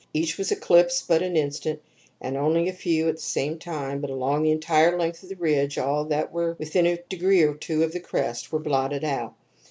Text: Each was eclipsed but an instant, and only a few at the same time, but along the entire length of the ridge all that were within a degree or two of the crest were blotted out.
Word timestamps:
Each 0.15 0.35
was 0.39 0.51
eclipsed 0.51 1.07
but 1.07 1.21
an 1.21 1.37
instant, 1.37 1.79
and 2.19 2.35
only 2.35 2.67
a 2.67 2.73
few 2.73 3.07
at 3.07 3.17
the 3.17 3.21
same 3.21 3.59
time, 3.59 4.01
but 4.01 4.09
along 4.09 4.41
the 4.41 4.49
entire 4.49 4.97
length 4.97 5.21
of 5.21 5.29
the 5.29 5.35
ridge 5.35 5.77
all 5.77 6.05
that 6.05 6.33
were 6.33 6.55
within 6.57 6.87
a 6.87 6.97
degree 7.03 7.43
or 7.43 7.53
two 7.53 7.83
of 7.83 7.91
the 7.91 7.99
crest 7.99 8.51
were 8.51 8.57
blotted 8.57 9.03
out. 9.03 9.35